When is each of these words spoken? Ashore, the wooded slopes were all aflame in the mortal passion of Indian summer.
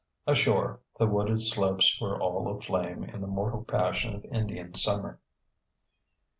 Ashore, 0.25 0.79
the 0.97 1.05
wooded 1.05 1.43
slopes 1.43 2.01
were 2.01 2.19
all 2.19 2.57
aflame 2.57 3.03
in 3.03 3.21
the 3.21 3.27
mortal 3.27 3.63
passion 3.63 4.15
of 4.15 4.25
Indian 4.25 4.73
summer. 4.73 5.19